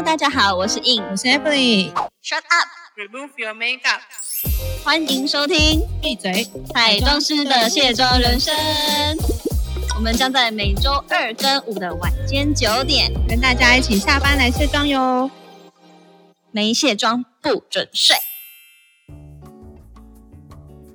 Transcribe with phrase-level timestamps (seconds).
[0.00, 1.92] Hello，大家好，我是 In，我是 Emily。
[2.24, 4.00] Shut up，Remove your makeup。
[4.82, 6.48] 欢迎收听闭嘴！
[6.72, 8.54] 彩妆师的卸妆人生。
[9.94, 15.30] 我们将在每周二跟五的晚间九点，跟大家一起下班来卸妆哟。
[16.50, 18.16] 没卸妆不准睡。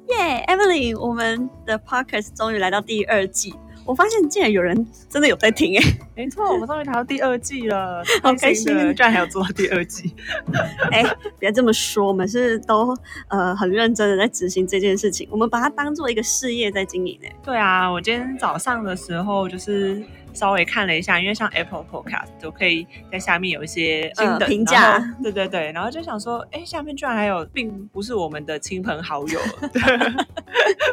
[0.08, 3.54] 耶、e m i l y 我们的 Podcast 终于来到第二季，
[3.86, 4.76] 我发现竟然有人
[5.08, 5.84] 真的有在听哎、
[6.16, 10.14] 没错，我们终于谈到第二季了， 好开心居然还有做到第二季。
[10.92, 11.04] 哎、
[11.38, 12.96] 别这么说，我们是都
[13.30, 20.02] 呃很认真的在执行这件事情，我们把它当做一个事业在经营哎、对啊，我今天早上的时候就是
[20.36, 29.40] 稍微看了一下，因为像 Apple Podcast 都可以在下面有一些心得、呃评价对对对，然后就想说，哎，下面居然还有并不是我们的亲朋好友
[29.74, 30.26] 的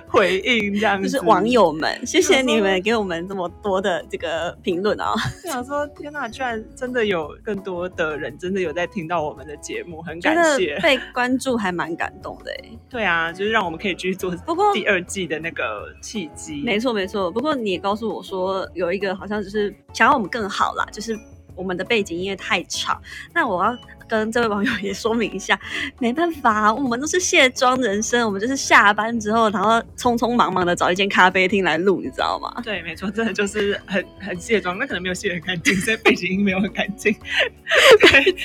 [0.08, 1.42] 回应这样子，就是网。
[1.52, 5.12] 友们，谢谢你们给我们这么多的这个评论啊！
[5.42, 10.78] 就想说，天哪，居然真的有更多的人真的有在听到我们的节目，很感谢。
[10.80, 12.70] 被关注还蛮感动的哎。
[12.88, 16.62] 对啊，就是让我们可以继续做不过第二季的那个契机。
[16.64, 21.16] 没错没错，不过你也告诉我说有一个好像就是想要我们更好啦，就是
[21.54, 23.00] 我们的背景音乐太吵。
[23.32, 23.78] 那我要
[24.12, 25.58] 跟这位网友也说明一下，
[25.98, 32.54] 没办法，我们都是卸妆人生，我们就是下班之后，然后匆匆忙忙的找一间咖啡厅来录，你知道吗？
[32.62, 37.10] 对，没错，真的就是很很卸妆，那可能没有卸得很干净，所以背景音没有很干净。
[38.02, 38.36] 对，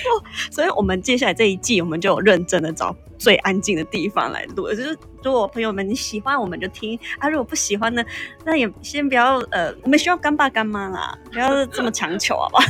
[0.49, 4.69] 所以我们接下来这一季，我们就有认真的找最安静的地方来录。
[4.69, 8.01] 就是如果朋友们你喜欢，我们就听啊；如果不喜欢呢，
[8.45, 12.63] 那也先不要呃，我们需要干爸干妈啦，不要这么强求，好不好？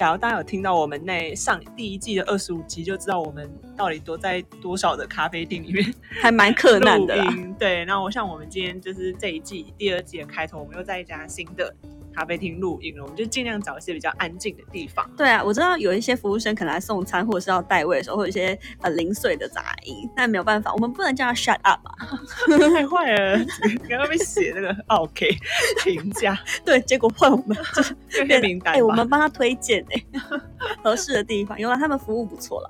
[0.00, 7.26] 假如大家有听到我们那上第一季的二十五集，就知道我们到底躲在多少的咖啡厅里面还蛮困难的啦。
[7.60, 11.70] 对，然后我像我们今天就是这一季第二季的开头，我们又在一家新的
[12.14, 15.08] 咖啡厅录音了，我们就尽量找一些比较安静的地方。
[15.16, 21.94] 对啊，我知道有一些服务生可能来送餐或者是要代位的时候，会有一些呃零碎的杂音，但没有办法，我们不能叫他 shut up 啊。
[22.72, 23.38] 太坏了，
[23.88, 25.28] 刚刚被写那个 OK
[25.84, 27.94] 评价 对，结果换我们就是
[28.28, 28.80] 黑名单。
[28.80, 30.20] 我们帮他推荐哎、
[30.82, 32.68] 合适的地方，原来他们服务不错啦。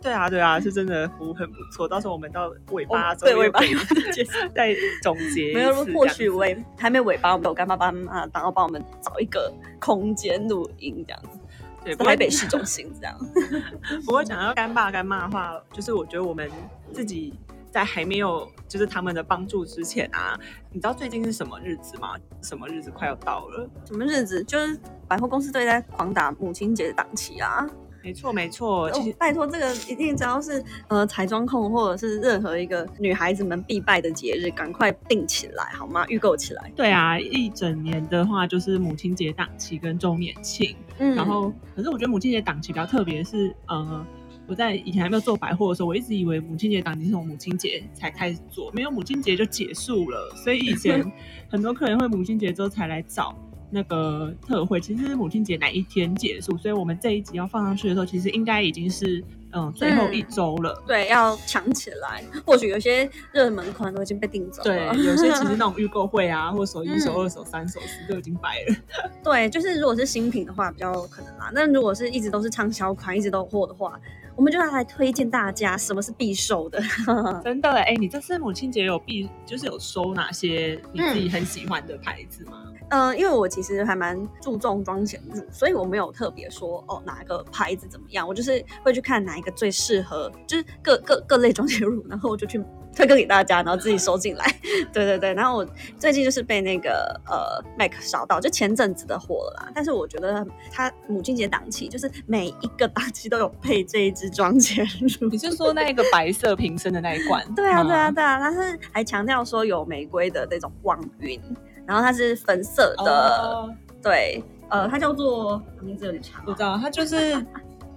[0.00, 1.86] 对啊，对啊，是真的服务很不错。
[1.88, 3.60] 到时候我们到尾巴对尾巴
[4.54, 11.38] 再总结没有，或许这样子尾还没尾巴，我们有干爸爸妈妈，然后帮我们找一个空间录音这样子，
[11.84, 13.18] 对，台北市中心这样。
[14.06, 16.50] 不过讲到干爸干妈的话，就是我觉得我们
[16.92, 17.34] 自己
[17.70, 20.38] 在还没有就是他们的帮助之前啊，
[20.70, 22.16] 你知道最近是什么日子吗？
[22.42, 23.68] 什么日子快要到了？
[23.84, 24.42] 什么日子？
[24.44, 27.66] 就是百货公司都在狂打母亲节的档期啊！
[28.04, 29.12] 没错，没错，其哦实。
[29.18, 36.04] 拜托，这个一定只要是呃彩妆控或者是任何一个女孩子们必拜的节日，赶快定起来好吗？
[36.08, 36.70] 预购起来。
[36.76, 44.06] 对啊，一整年的话就是母亲节档期跟周年庆，嗯然后可是我觉得母亲节档期比较特别是，呃，
[44.46, 51.02] 我在以前还没有做百货的时候，我一直以为母亲节档期是从母亲节才开始做，没有母亲节就结束了，所以以前
[51.48, 53.34] 很多客人会母亲节之后才来找。
[53.74, 60.80] 那个特惠其实是母亲节哪一天结束，所以我们这一集要放上去的时候，其实应该已经是嗯最后一周了。
[60.86, 62.22] 对，要抢起来。
[62.46, 64.94] 或许有些热门款都已经被订走了对，了。
[64.94, 68.76] 有些其实那种 预购会啊，或手一手、嗯二手、三手四都已经摆了。
[69.24, 71.50] 对，就是如果是新品的话，比较有可能啦。
[71.52, 73.98] 但如果是一直都是畅销款，一直都有货的话，
[74.36, 76.80] 我们就要来推荐大家什么是必收的。
[77.44, 82.64] 真的哎，你这次母亲节有必就是有收哪些你自己很喜欢的牌子吗？
[82.90, 92.62] 嗯，因为我其实还蛮注重妆前乳，所以我没有特别说哦哪个牌子怎么样，我就是会去看哪一个最适合，就是各各各类妆前乳，然后我就去
[92.94, 94.44] 推荐给大家，然后自己收进来。
[94.92, 95.66] 对对对，然后我
[95.98, 99.72] 最近就是被那个呃 Mac 烧到，就前阵子的火了啦。
[99.74, 104.86] 但是我觉得它母亲节档期，就是每一个档期都有配这一支妆前
[105.20, 105.28] 乳。
[105.30, 107.44] 你是说那个白色瓶身的那一罐？
[107.54, 108.10] 对啊，对啊，吗。
[108.12, 111.40] 对啊，它是还强调说有玫瑰的那种光晕，
[111.86, 117.34] 然后它是粉色的，哦，对，呃，它叫做名字有点长啊，我知道，它就是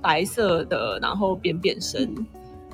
[0.01, 2.13] 白色的，然后扁扁身。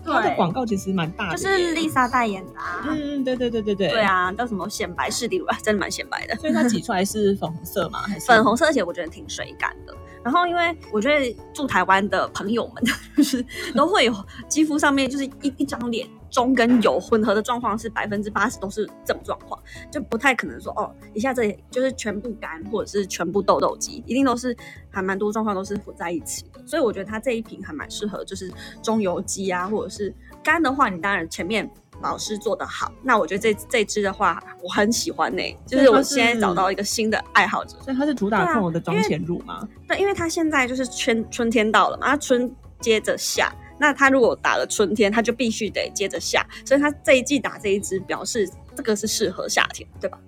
[0.05, 2.85] 它的广告其实蛮大的就耶，是丽莎代言的、啊。
[2.89, 4.01] 嗯，嗯对对对对对，对。
[4.01, 7.99] 啊，叫什么显白士地乳啊，真的蛮显白的，所以它挤出来是粉红色吗？
[8.03, 9.95] 还是粉红色，而且我觉得挺水感的。
[10.23, 12.83] 然后，因为我觉得住台湾的朋友们，
[13.17, 13.45] 就是
[13.75, 24.57] 都会有肌肤上面就是一一张脸中跟油混合的状况是百分之八十都是这种状况，就不太可能说哦一下子就是全部干或者是全部痘痘肌，一定都是
[24.89, 26.59] 还蛮多状况都是混在一起的。
[26.65, 28.51] 所以我觉得它这一瓶还蛮适合，就是
[28.81, 30.11] 中油肌啊，或者是
[30.43, 31.69] 干的话，你当然前面
[32.01, 37.77] 保湿做得好，那我觉得这这支的话，我很喜欢呢、就是我现在找到一个新的爱好者。
[37.81, 39.67] 所以它是主打控油的妆前乳吗？
[39.87, 50.19] 对，因为它现在就是春春天到了嘛，它春接着夏，那它如果打了春天，它就必须得接着下，所以它这一季打这一支，表示这个是适合夏天，对吧？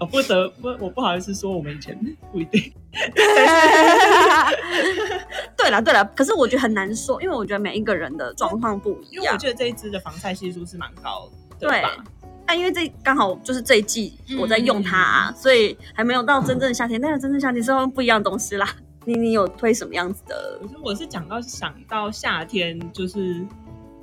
[0.00, 1.98] 我 不得不，我不好意思说，我们以前
[2.32, 2.72] 不一定。
[5.56, 9.08] 对了对了，可是我觉得很难说，因为我觉得每一个人的状况不一样。
[9.10, 12.04] 因为我觉得这一支的防晒系数是蛮高的，对吧？
[12.46, 17.00] 但，因为这刚好就是这一季我在用它、啊，所以还没有到真正的夏天。
[17.00, 18.68] 但是真正夏天是用不一样的东西啦。
[19.04, 20.58] 你你有推什么样子的？
[20.62, 23.46] 可是我是讲到想到夏天，就是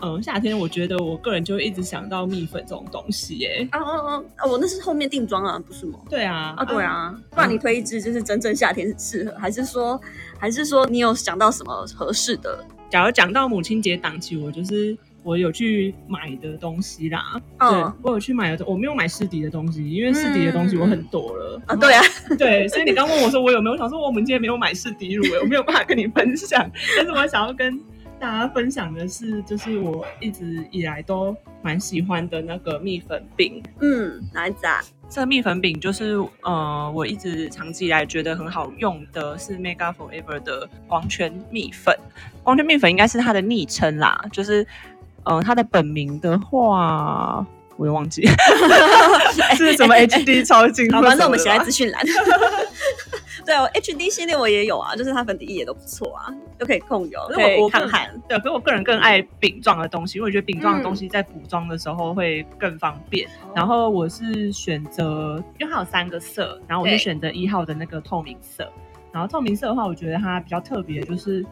[0.02, 3.68] 嗯，夏天我觉得我个人就会一直想到蜜粉这种东西、耶。
[3.72, 6.00] 哦哦哦哦，我那是后面定妆啊，不是吗？
[6.10, 10.00] 对啊，啊，对啊，不然你推一支就是真正夏天适合，还是说，
[10.40, 12.66] 还是说你有想到什么合适的？
[12.90, 17.42] 假如讲到母亲节档期，我就是我有去买的东西啦。
[17.58, 21.62] 嗯对，我有去买的，我没有买试迪的东西，因为试迪的东西我很多了。
[21.68, 22.04] 啊，对啊，
[22.38, 26.70] 对，所以你刚问我说我有没有，我想说我们今天没有买试迪乳，我没有办法跟你分享。
[26.96, 27.80] 但是我想要跟
[28.20, 33.62] 大家分享的是，就是我一直以来都蛮喜欢的那个蜜粉饼。
[33.80, 34.80] 嗯，哪一支啊？
[35.10, 41.94] 这个蜜粉饼就是呃，我一直长期以来觉得很好用的是 Mega Forever 的光圈蜜粉。
[42.44, 44.66] 光圈蜜粉应该是它的昵称啦，就是
[45.24, 47.46] 呃，它的本名的话。
[47.78, 48.22] 我也忘记
[49.58, 52.00] 是什么 HD 超精，好，反正我们写在资讯栏。
[53.44, 56.30] 对哦，HD 系列我也有啊，就是它粉底液也都不错啊，
[56.60, 58.12] 都可以控油，可可以抗汗。
[58.28, 63.28] 对，可是我个人更爱饼状的东西，因为我觉得饼状的东西在补妆的时候会更方便。
[63.56, 68.72] 然后我是选择，因为它有三个色，然后我是对选择一号的那个透明色。
[69.12, 71.44] 然后透明色的话，我觉得它比较特别，就是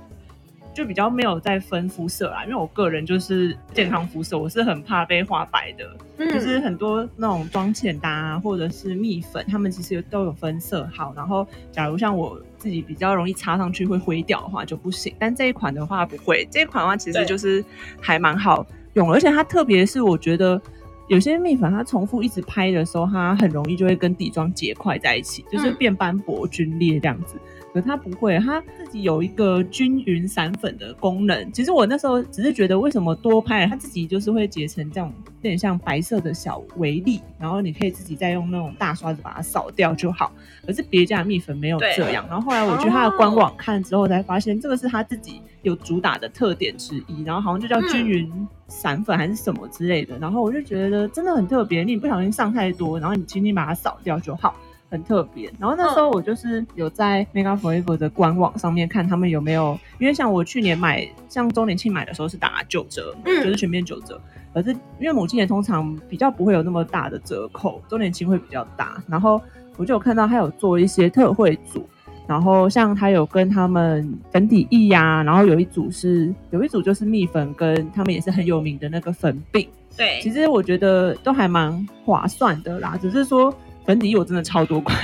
[0.79, 2.43] 就比较没有在分肤色啦。
[2.45, 5.85] 因为我个人就是健康肤色，我是很怕被花白的。
[6.17, 11.13] 嗯就是很多那种妆前搭、啊、或者是蜜粉，他们其实都有分色号。
[11.15, 16.47] 然后，假如像我自己比较容易擦上去会灰掉的话就不行，但这一款的话不会。
[16.51, 17.63] 这一款的话其实就是
[18.01, 20.61] 还蛮好用，而且它特别是我觉得
[21.07, 27.35] 有些蜜粉它重复一直拍的时候，它很容易就会跟底妆结块在一起，就是嗯变斑驳、皲裂这样子。
[27.73, 31.51] 可它不会，它自己有一个均匀散粉的功能。
[31.51, 40.31] 其实我那时候只是觉得，为什么多拍，它自己就是会结成这种有点像白色的小微粒，然后你可以自己再用那种大刷子把它扫掉就好。
[40.65, 42.25] 可是别家的蜜粉没有这样。
[42.27, 50.17] 然后后来我去它的官网看之后，才发现这个是它自己有主打的特点之一，然后好像就叫均匀散粉还是什么之类的。
[50.17, 54.55] 然后我就觉得真的很特别，你不小心上太多，然后你轻轻把它扫掉就好。
[54.89, 64.19] 很特别，然后那时候我就是有在 Mega Forever 的官网上面看他们有没有，因为像我去年买，像周年庆买的时候是打九折，嗯就是全面九折。
[64.51, 69.01] 可是因为母亲节通常比较不会有那么大的折扣，周年庆会比较大。
[69.07, 69.39] 然后
[69.77, 71.87] 我就有看到他有做一些特惠组，
[72.25, 79.69] 然后像他有跟他们粉底液呀、然后有一组是有一组就是蜜粉，跟他们也是很有名的那个粉饼。
[79.95, 83.53] 对其实我觉得都还蛮划算的啦，只是说
[83.89, 84.95] 粉底液我真的超多块，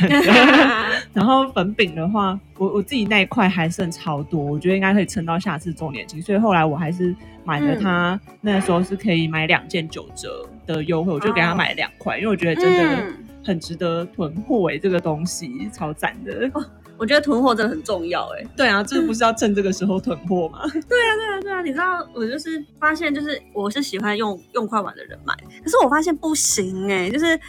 [1.12, 13.14] 然后粉饼的话，我我自己那一块还剩超多，我觉得应该可以撑到下次周年庆，所以后来我还是买了它，那时候是可以买两件九折的优惠，我就给他买两块，因为我觉得真的嗯。
[13.44, 16.52] 很值得囤货哎、这个东西超赞的。
[16.98, 20.62] 我觉得囤货真的很重要哎、对啊，这不是要趁这个时候囤货吗？
[20.88, 27.40] 对啊，对啊，你知道我就是发现，就是我是喜欢用用快碗的人买，可是我发现不行哎、就是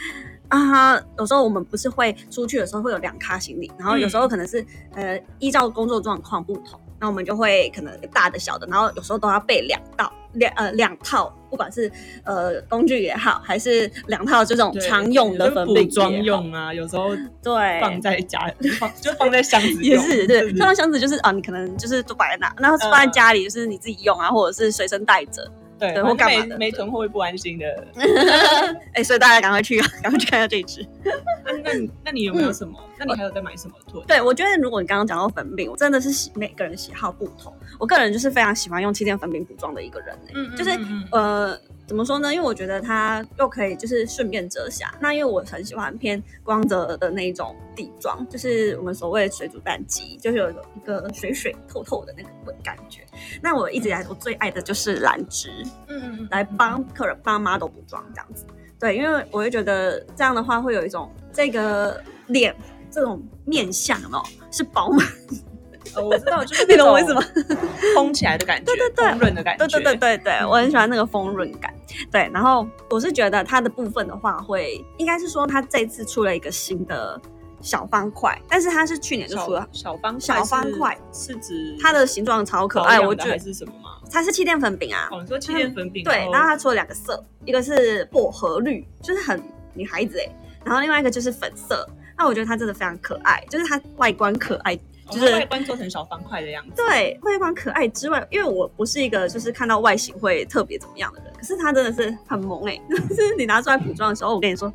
[0.48, 11.90] 啊，有时候我们不是会出去的时候会有两卡行李，然后有时候可能是、呃依照工作状况不同，那我们就会可能大的小的，然后有时候都要备两道两呃两套，不管是
[12.24, 17.10] 呃工具也好，还是两套这种常用的就是粉饼补妆也好，用啊，有时候
[17.42, 18.38] 对，放在家
[18.78, 25.50] 放 就放在箱子 也是对，放在箱子就是啊，你可能就是都摆在那，然后放在家里就是你自己用啊，或者是随身带着。
[25.78, 27.87] 对，对或或干嘛没没囤货会不安心的。
[28.95, 30.87] 哎、所以大家赶快去， 赶快去看一下这一支。
[31.45, 32.78] 那 那你那你有没有什么？
[32.99, 34.04] 那你还有在买什么囤？
[34.06, 37.52] 对，我觉得如果你刚刚讲到粉饼，我真的是喜每个人喜好不同。
[37.78, 40.71] 我个人就是非常喜欢用气垫粉饼补妆的一个人、欸嗯就是
[41.12, 42.35] 呃，怎么说呢？
[42.35, 44.93] 因为我觉得它又可以就是顺便遮瑕。
[45.00, 52.31] 那因为我很喜欢偏光泽的那一种底妆，就是我们所谓的水煮蛋肌，就是有一个水水透透的那个
[52.64, 53.07] 感觉。
[53.40, 55.49] 那我一直以来我最爱的就是兰芝，
[55.87, 58.45] 嗯嗯来帮客人帮 model 补妆这样子。
[58.81, 62.55] 对，因为我会觉得这样的话会有一种这个脸
[62.90, 65.07] 这种面相哦是饱满，
[65.95, 67.23] 哦我知道，就是 你懂我意思吗？
[67.95, 71.73] 蓬起来的感觉，对对对丰润的感觉，对对对对对，嗯我很喜欢那个丰润感。
[72.11, 77.19] 对，然后我是觉得它的部分的话会，应该是说它这次出了一个新的
[77.61, 83.90] 小方块，但是它是去年就出了，小小方小方块是是指它的形状超可爱，我觉得是什么吗？
[84.11, 85.09] 它是气垫粉饼啊。
[85.11, 89.40] 哦，你说气垫粉饼，对，然后它出了两个色，一个是薄荷绿，就是很
[89.75, 90.28] 女孩子哎，
[90.64, 91.88] 然后另外一个就是粉色。
[92.19, 104.72] 那我觉得它真的非常可爱，就是它外观可爱，就就是是外观做成小方块的样子，对外观可爱之外，因为我不是一个就是看到外形会特别怎么样的人，可是它真的是很萌哎、 就是你拿出来补妆的时候，我跟你说，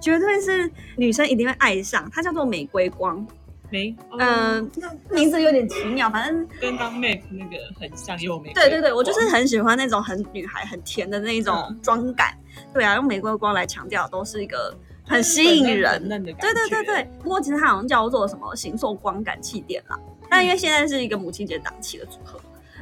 [0.00, 2.08] 绝对是女生一定会爱上。
[2.12, 3.26] 它叫做玫瑰光，
[3.70, 12.34] 没，嗯、嗯，名字有点奇妙，反正跟刚 Make 那个很像，也有玫瑰对对对，我就是很喜欢那种很女孩、很甜的那一种嗯妆感。
[12.72, 14.74] 对啊，用玫瑰光来强调，都是一个
[15.08, 16.08] 很吸引人粉。
[16.08, 19.98] 嫩的感对觉，对对对，不过其实它好像叫做什么形塑光感气垫啦。
[20.30, 22.38] 但因为现在是一个母亲节档期的组合，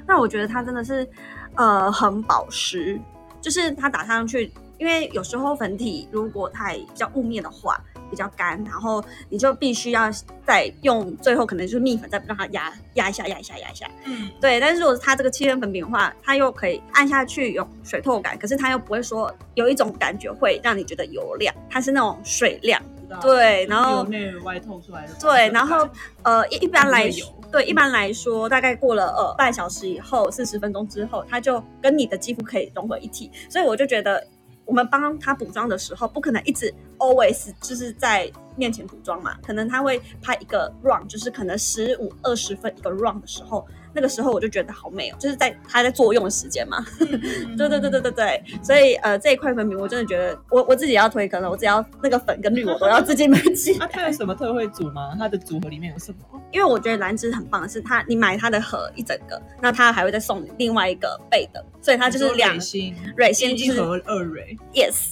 [0.06, 1.09] 那我觉得它真的是
[1.54, 3.00] 呃很保湿，
[3.40, 7.80] 就是它打上去，因为有时候粉体如果太比较雾面的话。
[8.11, 10.11] 比较干，然后你就必须要
[10.45, 13.89] 再用，最后可能就是蜜粉再让它压压一下，压一下，压一下。
[14.05, 22.81] 嗯，对，但是如果是它这个气垫粉饼的话，它又可以按下去有水透感，可是它又不会说有一种感觉会让你觉得油亮，它是那种水亮。
[23.23, 25.89] 对然后由内外透出来的，对，然后
[26.23, 34.27] 呃一一般来说对一般来说，大概过了呃半小时以后，四十分钟之后，它就跟你的肌肤可以融合一体，所以我就觉得。
[34.65, 46.83] 我们帮它补妆的时候，不可能一直 always 就是在面前补妆嘛，可能他会拍一个 run，就是可能十五二十分一个 run 的时候，那个时候我就觉得好美哦，就是在它在作用的时间嘛。
[47.00, 55.15] 嗯对对对对对对，所以呃这一块粉饼我真的觉得我我自己要推坑了，我只要那个粉跟绿我都要自己买起那它有什么特惠组吗？
[55.19, 56.41] 它的组合里面有什么？
[56.50, 65.11] 因为我觉得兰芝很棒的是它，你买它的盒一整个，那它还会再送你另外一个背的，所以它就是两蕊心，蕊心就是一盒二蕊，yes，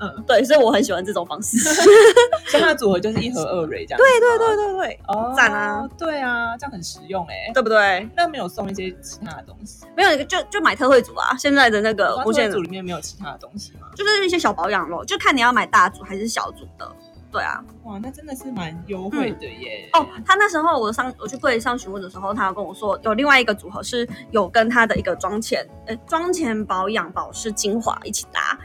[0.00, 1.58] 嗯，对，所以我很喜欢这种方式。
[2.48, 3.98] 所以它的组合就是一盒二蕊这样。
[3.98, 5.88] 对对对对对，哦，赞啊！
[5.98, 7.50] 对啊，这样很实用哎。
[7.52, 8.08] 对不对？
[8.16, 9.84] 那没有送一些其他的东西？
[9.96, 13.88] 没有一个就就买特惠组啊，现在的那个无限组里面没有其他的东西吗？
[13.94, 16.90] 就是一些小保养咯，就看你要买大组还是小组的。
[17.32, 19.88] 对啊，哇，那真的是蛮优惠的耶。
[19.92, 28.58] 哦，他那时候我上我去柜上询问的时候，他有跟我说有另外一个组合是有跟他的一个妆前呃妆前保养保湿精华一起搭，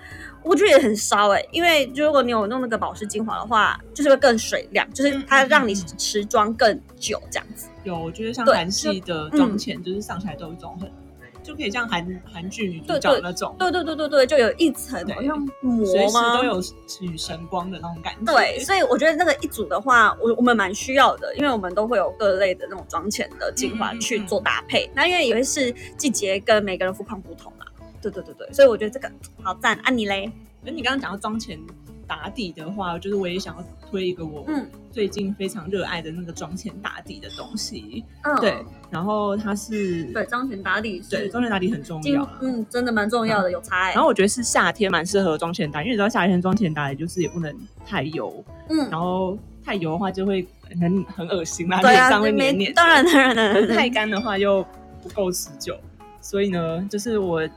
[0.45, 7.67] 我觉得也很烧哎、因为如果你有弄那个保湿精华的话，就是会更水亮，就是它让你持妆更久这样子。
[7.83, 10.89] 有，我觉得像韩系的妆前，就是上起来都有一种很，
[11.43, 16.37] 就可以像韩韩剧女主角那种，对对对对对，就有一层好像膜吗？
[16.37, 16.61] 都有
[17.01, 18.31] 女神光的那种感觉。
[18.31, 24.89] 对，所以我觉得那个一组的话，我我们蛮需要的，因为我们都会有各类的那种妆前的精华去做搭配。
[24.95, 27.64] 那因为也会是季节跟每个人肤况不同嘛，
[28.11, 29.77] 对对对对，所以我觉得这个好赞。
[29.83, 30.31] 啊，你嘞？
[30.63, 31.59] 那你刚刚讲到妆前
[32.07, 38.03] 打底的话，就是我也想要推一个我嗯最近非常热爱的那个妆前打底的东西。
[38.23, 38.57] 嗯，对，
[38.89, 42.39] 然后它是对，妆前打底是对妆前打底很重要啊。
[42.41, 50.47] 嗯，真的蛮重要的，有差哎、然后我觉得是夏天蛮适合妆前打，因为你知道夏天妆前打底就是也不能太油，嗯，然后太油的话就会
[50.81, 52.73] 很很恶心啦，对啊，脸上会没黏黏。
[52.73, 54.65] 当然当然当然，太干的话又
[55.03, 55.77] 不够持久，
[56.21, 57.47] 所以呢，就是我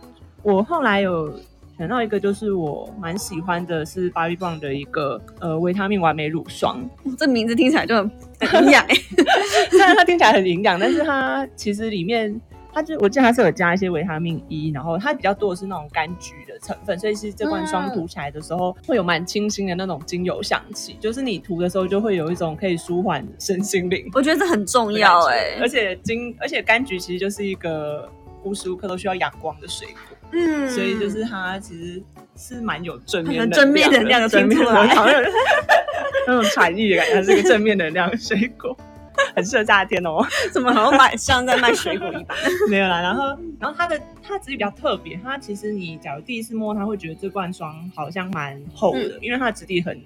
[0.43, 1.33] 我后来有
[1.77, 8.95] 选到一个，就是我蛮喜欢的是 Bobbi Brown 的一个呃维他命完美乳霜，这名字听起来就很很营养哎。
[9.71, 12.41] 虽然它听起来很营养，但是它其实里面。
[12.71, 28.09] 它就我记得它是有加一些维他命 E，然后它比较多的是那种柑橘的成分，所以是这罐霜涂起来的时候、会有蛮清新的那种精油香气，就是你涂的时候就会有一种可以舒缓身心灵我觉得这很重要哎、而且金，而且柑橘其实就是一个
[28.45, 32.03] 无时无刻都需要阳光的水果，嗯，所以就是它其实
[32.37, 35.23] 是蛮有正面很能正面能量的正面听出来能量
[36.27, 38.77] 那种禅意的感觉，它是一个正面能量的水果，
[39.35, 40.25] 很适合夏天哦。
[40.53, 42.37] 怎么好像卖像在卖水果一般？
[42.69, 43.25] 没有啦，然后
[43.59, 50.01] 然后它的它质地比较特别，它其实你假如第一次摸，它会觉得这罐霜好像蛮厚的，嗯因为它的质地很。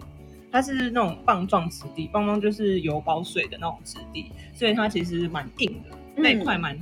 [0.54, 6.78] 它是那种棒状质地，棒棒就是油包水的那种质地，所以它其实蛮硬的，嗯那一块蛮，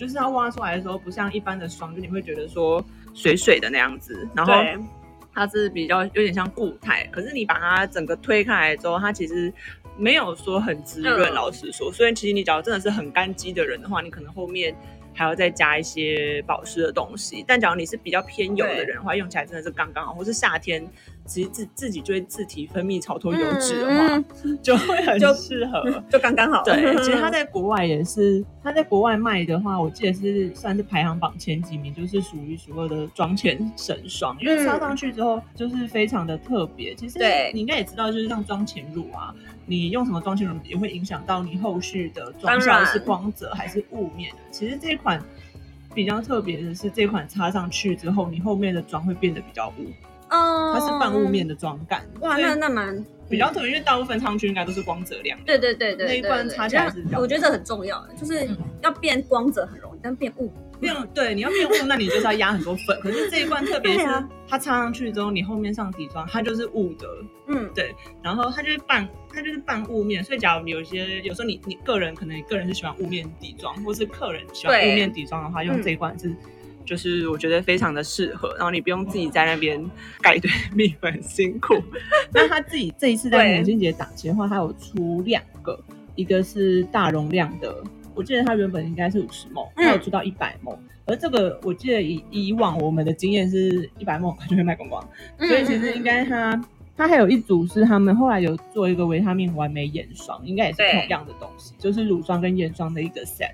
[0.00, 4.54] 就是它挖出来的时候不像一般的霜，就你会觉得说水水的那样子，然后，
[5.34, 9.52] 它是比较有点像固态，可是你把它整个推开来之后，它其实
[9.98, 11.30] 没有说很滋润。
[11.30, 14.74] 嗯老实说，所以其实你假如真的是很干肌的人的话，你可能后面
[15.14, 17.44] 还要再加一些保湿的东西。
[17.46, 20.14] 但假如你是比较偏油的人的话，用起来真的是刚刚好。
[20.14, 20.86] 或是夏天，
[21.24, 26.02] 其实自自己就会自体分泌超多油脂的话，嗯就会很就适合。
[26.10, 26.62] 就刚刚好。
[26.64, 36.94] 对，其实它在国外也是，它在国外卖的话，我记得是算是排行榜前几名，就是数一数二的妆前神霜，因为擦上去之后就是非常的特别。
[36.94, 39.34] 其实对你应该也知道，就是像妆前乳啊，
[39.66, 44.32] 你用什么妆前乳也会影响到你后续的妆效是光泽还是雾面。
[44.50, 45.20] 其实这一款
[45.94, 49.90] 比较特别的是，这款擦上去之后，你后面的妆会变得比较雾，
[50.30, 52.06] 哦，它是半雾面的妆感。
[52.20, 55.44] 哇，那那蛮比较特别，因为大部分擦上去应该都是光泽亮的。
[55.44, 62.98] 对对对对，那一罐对对擦起来是比较我觉得这很重要，就是嗯要变光泽很容易，但变雾变对，你要面雾，那你就是要压很多粉。
[63.02, 67.06] 可是这一罐特别是啊它擦上去之后，你后面上底妆，它就是雾的，
[67.48, 70.24] 嗯，对然后它就是半，它就是半雾面。
[70.24, 76.34] 所以假如有些有时候你你个人可能你个人是喜欢雾面底妆，或是客人喜欢雾面底妆的话，用嗯这一罐是。
[76.82, 79.80] 就是我觉得非常的适合，然后你不用自己在那边
[80.20, 81.74] 盖一堆蜜粉，很辛苦。
[82.34, 85.78] 那他自己这一次在母亲节档期的话，他有出两个，
[86.16, 87.76] 一个是大容量的，
[88.20, 90.76] 我记得它原本应该是五十梦，嗯它有出到一百梦。
[91.06, 95.02] 而这个我记得以以往我们的经验是一百梦就会卖光光，
[95.38, 96.62] 嗯所以其实应该它
[96.98, 103.52] 它还有一组是他们后来有做一个维他命完美眼霜，应该也是同样的东西，就是乳霜跟眼霜的一个 set，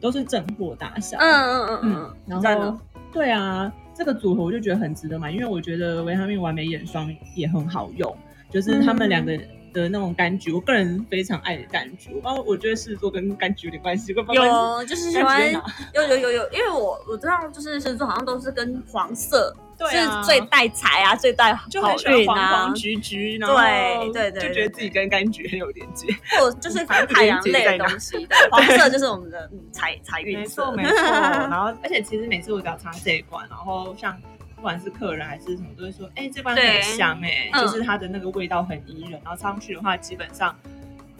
[0.00, 1.16] 都是正货大小。
[1.18, 2.76] 嗯嗯嗯嗯嗯，，然后
[3.12, 8.12] 对啊，这个组合我就觉得很值得买，因为我觉得维他命完美眼霜也很好用，
[8.50, 9.38] 就是他们两个
[9.82, 12.10] 的那种柑橘，我个人非常爱的柑橘。
[12.14, 15.52] 我不知道，我觉得狮子座跟柑橘有点关系，有就是喜欢
[15.94, 26.08] 有有有有，因为我我知道就是狮子座好像都是跟黄色对啊是最带财啊，最带好就很喜欢黄运啊黄，橘橘，然后对对对就觉得自己跟柑橘很有连接。
[26.38, 31.04] 或就是 反正太阳类的东西，对，黄色就是我们的嗯财财运色没错，没错。
[31.48, 34.16] 然后，而且其实每次我只要擦这一罐，然后像
[34.58, 39.12] 不管是客人还是什么，都会说，哎、这罐很香哎、嗯就是它的那个味道很宜人。
[39.24, 40.54] 然后上去的话，基本上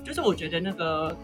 [0.05, 1.17] 就是我觉得那个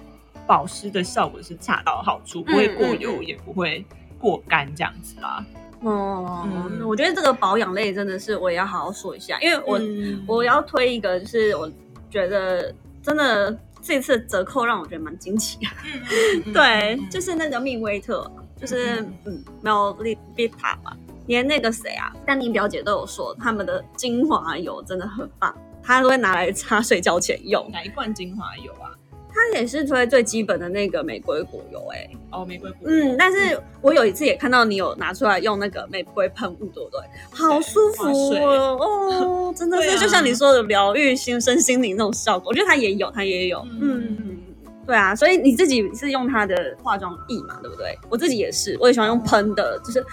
[0.46, 3.84] 保湿的效果是恰到好处，不会过油，也不会
[4.18, 5.44] 过干这样子啦。
[5.80, 11.68] 哦，嗯我觉得这个保养类真的是我也要好好说一下，因为我、嗯我要推一个，就是我
[12.08, 15.66] 觉得真的这次折扣让我觉得蛮惊奇的。
[15.84, 27.68] 嗯 嗯嗯对，嗯就是那个蜜威特，就是嗯嗯 Melvita 嘛，连那个谁啊，丹妮表姐都有说他们的精华油真的很棒，她都会拿来擦睡觉前用。
[27.72, 28.92] 哪一罐精华油啊？
[29.36, 32.82] 它也是推最基本的那个玫瑰果油、欸，哎，哦，玫瑰果。
[32.84, 37.00] 嗯，但是我有一次也看到你有拿出来用那个玫瑰喷雾，对不对？
[37.32, 44.38] 好舒服哦，哦，真的是、啊就像你说的疗愈心身心灵那种效果，我觉得它也有，它也有，嗯嗯嗯。
[44.86, 47.98] 对啊，所以你自己是用它的化妆液嘛，对不对？
[48.08, 50.04] 我自己也是，我也喜欢用喷的，就是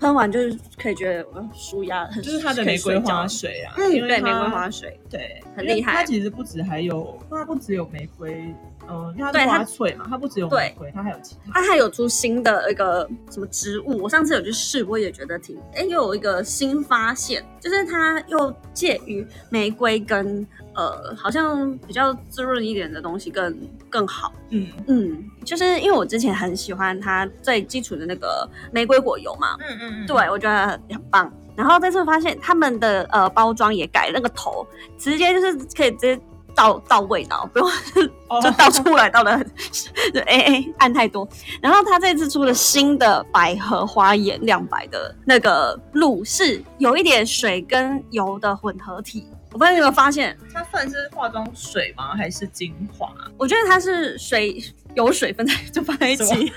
[0.00, 5.92] 喷完就是可以觉得我舒压，很就是它的玫瑰花水啊，嗯，对，玫瑰花水，对，很厉害。
[5.92, 8.54] 它其实不止还有，它不只有玫瑰，
[8.90, 11.60] 嗯，因为它是对它花萃嘛，它不只有玫瑰，它还有其他。
[11.60, 23.58] 它还有出新的一个什么植物，我上次有去试，我也觉得挺哎，又有一个新发现，就是它又介于玫瑰跟呃，好像比较滋润一点的东西更
[23.90, 24.32] 更好。
[24.50, 31.30] 嗯嗯，就是因为我之前很喜欢它最基础的那个玫瑰果油嘛，嗯嗯对我觉得很棒。
[31.56, 34.64] 然后这次发现他们的呃包装也改了那个头，
[34.96, 36.20] 直接就是可以直接
[36.58, 37.70] 倒倒味道，不用
[38.26, 39.46] 哦 就倒出来倒的很，
[40.12, 41.26] 就哎哎按太多。
[41.62, 49.24] 然后他这次出了新的百合花颜亮白的那个露，是有一点水跟油的混合体。
[49.52, 52.16] 我不知道你有没有发现，它算是化妆水吗？
[52.16, 53.08] 还是精华？
[53.38, 54.60] 我觉得它是水
[54.94, 56.34] 油水分在就放在一起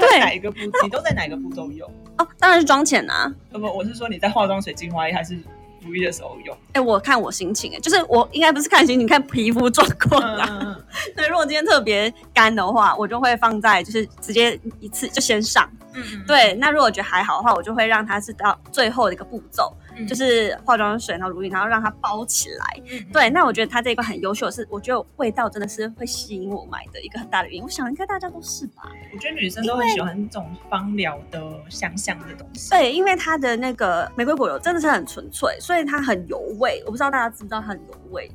[0.00, 0.58] 对哪一个步？
[0.82, 1.88] 你都在哪个步骤用？
[2.16, 3.30] 哦，当然是妆前啊。
[3.52, 5.38] 不不，我是说你在化妆水、精华液还是
[5.82, 6.56] 乳液的时候用？
[6.72, 10.46] 哎、我看我心情哎、就是我应该不是看心情，看皮肤状况啊。
[10.62, 10.84] 嗯
[11.16, 15.68] 对，如果今天特别干的话，我就会放在就是直接一次就先上。
[15.94, 22.66] 嗯嗯，对，那如果觉得还好的话，我就会让它是到最后的一个步骤，嗯就是化妆水，然后乳液，然后让它包起来。
[22.90, 27.62] 嗯对，那我觉得它这一块很优秀的是，我觉得味道真的是会吸引我买的一个很大的原因。
[27.62, 28.90] 我想应该大家都是吧？
[29.12, 32.70] 我觉得女生都很喜欢这种芳疗的香香的东西。
[32.70, 36.82] 对，因为它的那个玫瑰果油真的是很纯粹，所以它很油味。
[36.86, 38.30] 我不知道大家知不知道它很油味，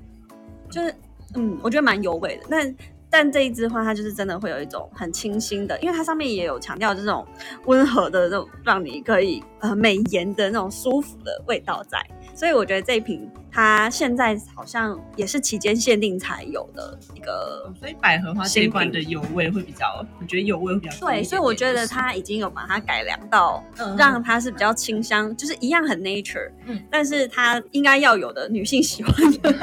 [0.69, 0.93] 就是
[1.36, 2.43] 嗯，我觉得蛮油味的。
[2.49, 2.75] 但
[3.17, 7.25] 但这一支花，它就是真的会有一种很清新的，因为它上面也有强调这种
[7.63, 11.97] 温和的这种让你可以呃美颜的那种舒服的味道在。
[12.34, 13.25] 所以我觉得这一瓶
[13.56, 17.74] 它现在好像也是期间限定才有的一个。
[17.80, 29.56] 所以百合花这一罐的油味会比较，我觉得油味会比较对，所以我觉得它已经有把它改良到嗯让它是比较清香，就是一样很 nature，嗯但是它应该要有的女性喜欢的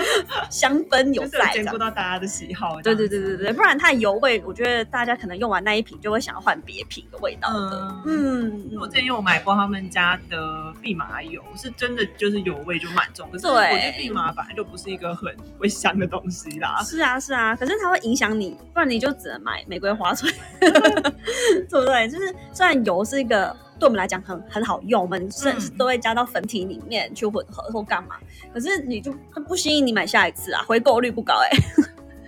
[0.50, 1.70] 香氛有 在这样。
[1.70, 2.80] 顾到大家的喜好。
[2.80, 7.94] 对对对对对，不然它的油味，我觉得大家可能用完那一瓶就会想要换别瓶的味道的。
[8.06, 10.36] 嗯，我之前有买过他们家的
[10.82, 13.28] 蓖麻油，是真的就是油味就蛮重。
[13.30, 16.82] 可是对我觉得蓖麻本来就不是一个很会香的东西啦。
[16.82, 22.08] 是啊是啊，可是它会影响你，不然你就只能买玫瑰花水， 对不对？
[22.08, 28.16] 就是虽然油是一个对我们来讲很很好用，我们甚至嗯都会加到粉体里面去混合或干嘛，
[28.52, 31.50] 可是你就它不吸引你买下一次啊，回购率不高哎、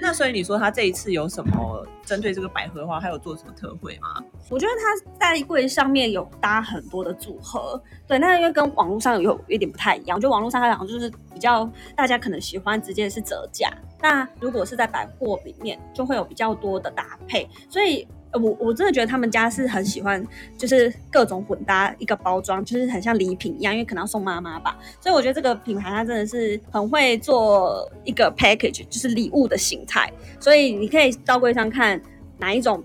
[0.04, 4.22] 那所以你说他这一次有什么针对这个百合花，还有做什么特惠吗？
[4.50, 18.06] 我觉得他在柜上面有搭很多的组合，对，那因为跟网络上有有一点不太一样，就网络上它好像就是比较大家可能喜欢直接是折价，那如果是在百货里面就会有比较多的搭配，所以。
[18.34, 20.22] 呃我我真的觉得他们家是很喜欢，
[20.58, 32.00] 就是各种混搭一个包装，就是很像礼品一样，因为可能要送妈妈吧，所以我觉得这个品牌它真的是很会做一个 package，就是礼物的形态，所以你可以到柜上看
[32.38, 32.82] 哪一种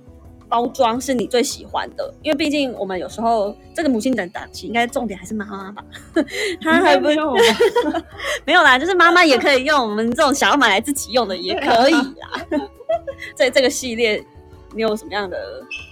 [0.47, 5.83] 包装是你最喜欢的，因为毕竟我们有时候这个母亲节档期应该重点还是妈妈吧，
[6.61, 7.39] 她还不没有吧
[8.45, 12.45] 没有啦，就是妈妈也可以用，我们这种想要买来自己用的也可以啦。
[13.35, 14.23] 在这个系列，
[14.75, 15.37] 你有什么样的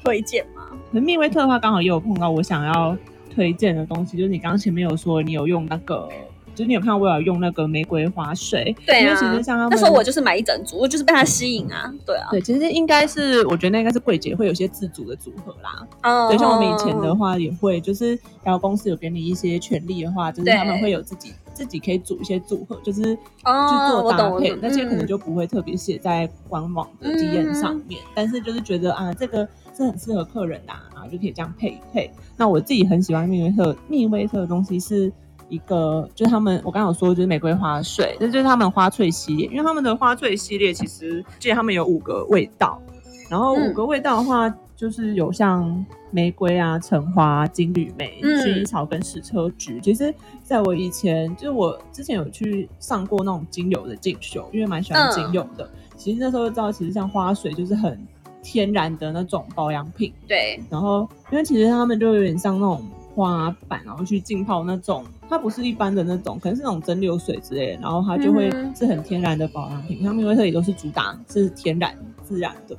[0.04, 0.64] 推荐吗？
[0.92, 2.96] 可是蜜威特的话，刚好也有碰到我想要
[3.34, 6.08] 推荐的东西，就是你刚刚前面有说你有用那个，
[6.56, 15.86] 就是你有看到我有用那个玫瑰花水，对啊因为其实像他们那时候我就是买一整组，我就是被它吸引啊，对啊，对，其实应该是我觉得那应该是柜姐会有些自主的组合啦。
[16.02, 32.12] 嗯对，像我们以前的话也会，就是然后公司有给你一些权利的话，就是他们会有自己自己可以组一些组合，就是去哦，做搭配那些可能嗯就不会特别写在官网的体验上面，但是就是觉得啊，这个是很适合客人的、啊，然后就可以这样配一配。
[32.38, 35.12] 那我自己很喜欢蜜威特，蜜威特的东西是。
[35.50, 42.82] 一个就是他们，我刚刚有说就是玫瑰花水，这就是他们花萃系列，因为他们的花萃系列其实记得他们有五个味道，
[43.30, 49.82] 然后嗯五个味道的话，就是有像玫瑰啊、橙花、金缕梅、嗯薰衣草跟矢车菊。
[49.82, 50.14] 其实，
[50.44, 55.68] 在我以前，就是我之前有去上过那种精油的进修，因为蛮喜欢精油的。
[55.98, 58.00] 其实那时候就知道，其实像花水就是很
[58.44, 60.14] 天然的那种保养品。
[60.28, 62.86] 对，然后，因为其实他们就有点像那种
[63.16, 70.04] 花瓣，然后去浸泡那种，它不是一般的那种，可能是那种蒸馏水之类的，然后它就会嗯是很天然的保养品。
[70.04, 72.78] 像蜜威特也都是主打是天然自然的。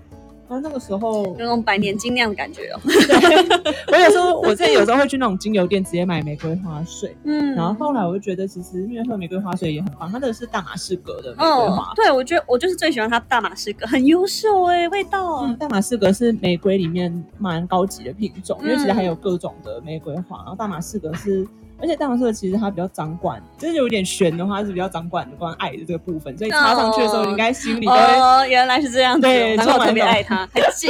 [0.48, 2.80] 然后那个时候有， 那种百年精酿的感觉哦。
[3.92, 11.92] 我有时候我之前有时候会去那种精油店直接买玫瑰花水，嗯然后后来我就觉得其实因为喝玫瑰花水也很棒，它的是大马士革的玫瑰花哦，。
[11.94, 15.42] 对，我觉得我就是最喜欢它大马士革，很优秀哎，味道。
[15.42, 21.46] 嗯，大马士革是玫瑰里面蛮高级的品种，因为其实嗯还有各种的玫瑰花，然后大马士革是，
[21.80, 27.98] 而且大马士革其实它比较掌管，就是有点悬的话是比较掌管关爱的这个部分，所以插上去的时候，哦你应该心里都会。
[27.98, 30.48] 哦，原来是这样子，对难怪我特别爱它。
[30.52, 30.88] 还记，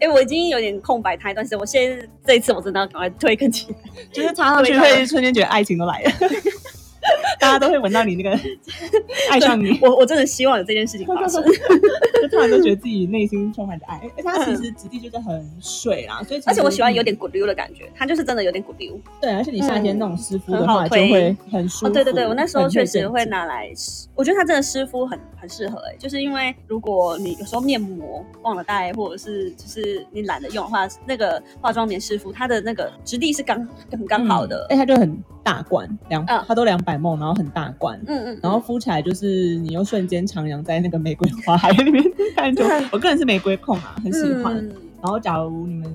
[0.00, 3.78] 哎，我已经有点空白它一段时间，我现在这一次我真的要赶快推更起来。
[4.12, 6.10] 就是插上去会瞬间觉得爱情都来了，
[7.38, 8.30] 大家都会闻到你那个
[9.30, 11.42] 爱上你，我我真的希望有这件事情发生。
[12.20, 14.00] 就突然都觉得自己内心充满着爱。
[14.16, 18.98] 而且它其实质地就是很水啦，所以而且我喜欢有点滚溜的感觉，它就是真的有点滚溜。
[19.20, 21.86] 对，而且你夏天那种湿敷的话就会很舒服。
[21.86, 34.66] 哦，对对对，我那时候确实会拿来湿，我觉得它真的湿敷很很适合哎、就是因为如果你有时候面膜忘了带，或者是就是你懒得用的话，那个化妆棉湿敷它的那个质地是刚很刚好的。
[34.68, 42.02] 哎、它就很大罐，两、嗯它都两百梦，然后很大罐，嗯嗯，然后敷起来就是你又瞬间徜徉在那个玫瑰花海里面，
[42.34, 44.56] 感 觉我个人是玫瑰控啊，很喜欢。
[44.56, 45.90] 嗯然后假如你们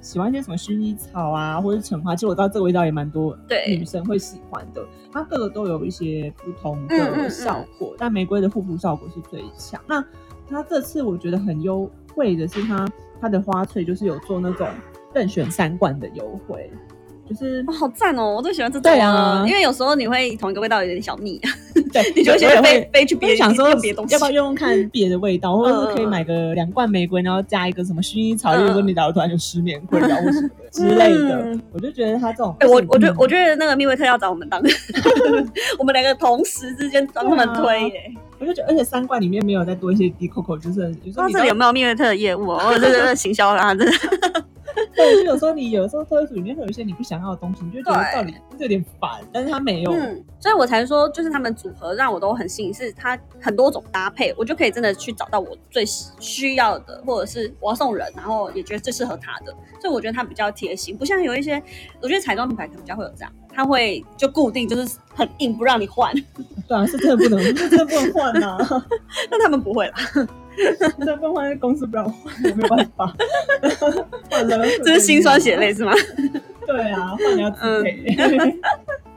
[0.00, 4.82] 喜欢一些什么薰衣草啊，或者是橙花，其实我知道这个味道也蛮多对女生会喜欢的。
[5.12, 9.78] 它各个都有一些不同的效果，但玫瑰的护肤效果是最强。
[9.86, 10.02] 那
[10.48, 12.88] 它这次我觉得很优惠的是它
[13.20, 14.66] 它的花萃就是有做那种
[15.12, 16.72] 任选三罐的优惠，
[17.28, 18.36] 就是哇好赞哦！
[18.36, 19.44] 我最喜欢这种对啊。
[19.46, 21.40] 因为有时候你会同一个味道有点小腻，
[21.92, 24.12] 对，你就会飞飞去别想说别的东西。
[24.14, 31.36] 要不要用用看别的味道， 或者是可以买个两罐玫瑰，然后加一个什么薰衣草，嗯例如说你假如突然就失眠困扰或什么的之类的。
[31.42, 34.62] 嗯，我就觉得他这种，哎、我我觉我觉得那个蜜威特要找我们当，
[35.78, 43.92] 我们两个同时之间帮他们推耶、我就觉得，而且三罐里面没有再多一些 D Coco，就是有时候这里有没有蜜月特的业务哦，或者是行销啊，真的
[44.96, 49.92] 对，就有时候你有时候特殊里面会有一些你不想要的东西，你就觉得到底有点烦，但是他没有。
[49.92, 59.54] 嗯，所以我才说，就是他们组合让我都很吸引，是它很多种搭配，我就可以真的去找到我最需要的，或者是我要送人，然后也觉得最适合他的。
[59.80, 61.62] 所以我觉得它比较贴心，不像有一些，
[62.00, 66.12] 我觉得彩妆品牌可能比较会有这样，它会就固定就是很硬不让你换，
[66.66, 68.86] 对啊，是真的不能，是真的不能换呐、啊，
[69.30, 69.94] 那他们不会啦，
[70.56, 73.14] 真的不能换，公司不让换，我没有办法。
[74.30, 75.92] 换了，这是心酸血泪是吗？
[76.66, 78.16] 对啊，换你要自赔。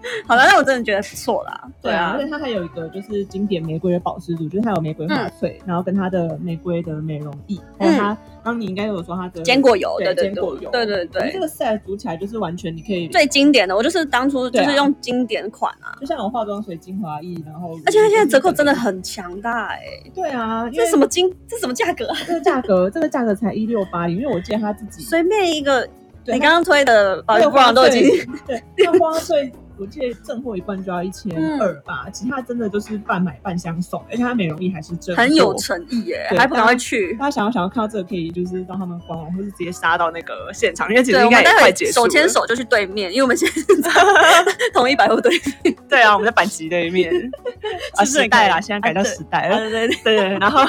[0.28, 11.32] 好了，那我真的觉得不错啦，对啊，而且它还有一个就是经典玫瑰的保湿乳，就是它有玫瑰花萃，然后跟它的玫瑰的美容液，还有它，刚刚你应该有说它的坚果油，对坚果油，对对对。
[11.32, 19.82] 这个 set 组起来就是完全你可以，最经典的，我就是当初就是用经典款啊，就像有化妆水、精华液，然后而且它现在折扣真的很强大哎、
[20.16, 21.30] 对啊，因这什么金？
[21.48, 22.08] 这什么价格？
[22.08, 22.18] 啊？
[22.26, 25.88] 这个价格，这个价格才一六八零，因为我记得他自己随便一个，
[26.26, 37.14] 你刚刚推的保养那个花都已经税对，那个花税我记得正货一罐就要一千二吧，其他真的就是半买半相送，而且它美容液还是真很有诚意耶，还不赶快去？
[37.14, 42.06] 大家想要想要看到这个，可以就是让他们官网，或是直接杀到那个现场，因为其实应该也快结束了。
[42.06, 43.92] 手牵手就去对面，因为我们现在在
[44.74, 45.32] 同一百货对
[45.64, 45.76] 面。
[45.88, 47.12] 对啊，我们在板级对面
[47.96, 50.62] 啊，时代啦，现在改到啊对时代了，对对对对 对，然后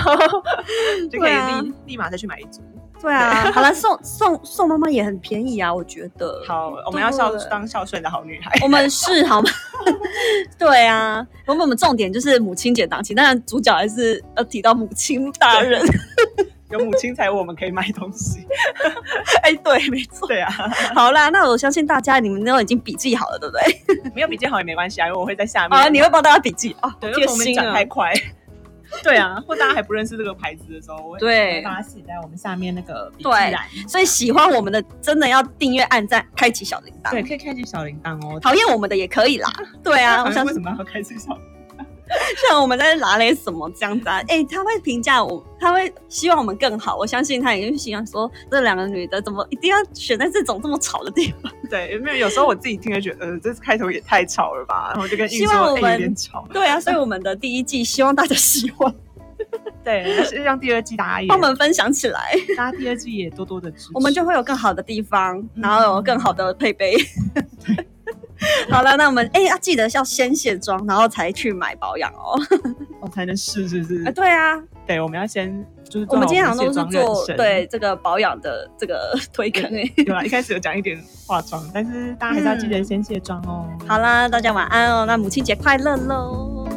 [1.10, 2.62] 就可以立立马再去买一组。
[3.00, 3.50] 对啊！
[3.52, 6.42] 好了， 送送送妈妈也很便宜啊，我觉得。
[6.46, 8.50] 好，我们要孝对当孝顺的好女孩。
[8.62, 9.50] 我们是 好吗？
[10.58, 15.82] 对啊，我们我们重点就是母亲节档期，当然主角还是要提到母亲大人。
[16.70, 18.46] 有母亲才有我们可以买东西。
[19.42, 20.28] 哎，对，没错。
[20.28, 20.52] 对啊，
[20.94, 24.10] 好啦，那我相信大家你们都已经笔记好了，对不对？
[24.14, 25.76] 没有笔记好也没关系啊，因为我会在下面。
[25.76, 27.84] 啊，你会帮大家笔记哦，对，贴因为我们心啊讲太。
[27.86, 28.12] 快。
[29.04, 33.66] 对啊，或大家还不认识这个牌子的时候，我会对把它写在我们下面那个笔记对栏。
[33.88, 37.10] 所以喜欢我们的，真的要订阅、按赞、开启小铃铛。
[37.10, 38.38] 对，可以开启小铃铛哦。
[38.40, 39.50] 讨厌我们的也可以啦。
[39.82, 41.42] 对啊，我相信好像为什么要开启小铃
[42.48, 46.96] 像我们在拿嘞什么这样子啊，哎、他会评价我，他会希望我们更好。
[46.96, 51.50] 我相信他也是希望说，这两个女的怎么一定要选在这种这么吵的地方？
[51.52, 51.54] 铛？
[51.70, 52.16] 对，有没有？
[52.26, 56.46] 有时候我自己听了觉得，呃，这开头也太吵了吧，然后就跟希望我们有点吵。
[56.52, 58.92] 对啊，所以我们的第一季希望大家喜欢，
[59.84, 60.02] 对，
[60.42, 63.90] 让第二季大家也，帮我们分享起来，大家第二季也多多的支持。
[63.94, 66.96] 我们就会有更好的地方，嗯然后有更好的配备。
[68.70, 72.38] 好了，那我们哎、要记得要先卸妆，然后才去买保养哦。
[73.00, 74.02] 我 才能试，是不是？
[74.04, 75.52] 啊，对啊，对，我们要先
[75.88, 83.68] 就是我们今天好像都是做对这个保养的这个 推坑哎、对吧，一开始有讲一点化妆，但是大家还是要记得先卸妆哦。
[83.86, 86.69] 好啦，大家晚安哦，那母亲节快乐喽！